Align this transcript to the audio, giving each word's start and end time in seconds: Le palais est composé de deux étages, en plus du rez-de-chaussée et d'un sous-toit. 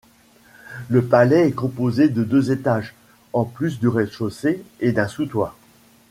Le 0.89 1.05
palais 1.05 1.49
est 1.49 1.51
composé 1.51 2.09
de 2.09 2.23
deux 2.23 2.51
étages, 2.51 2.95
en 3.33 3.45
plus 3.45 3.79
du 3.79 3.87
rez-de-chaussée 3.87 4.63
et 4.79 4.93
d'un 4.93 5.07
sous-toit. 5.07 5.55